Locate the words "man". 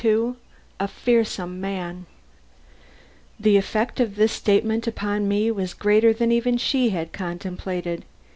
1.61-2.07